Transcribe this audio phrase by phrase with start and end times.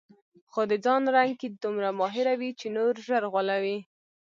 [0.51, 3.77] خو د ځان رنګ کې دومره ماهره وي چې نور ژر غولوي.